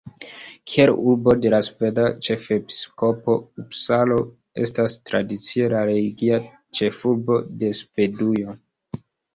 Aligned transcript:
Kiel 0.71 0.91
urbo 1.09 1.35
de 1.43 1.51
la 1.53 1.59
sveda 1.67 2.05
ĉefepiskopo, 2.29 3.37
Upsalo 3.65 4.19
estas 4.65 4.99
tradicie 5.11 5.69
la 5.77 5.85
religia 5.93 6.45
ĉefurbo 6.81 7.43
de 7.63 7.73
Svedujo. 7.85 8.61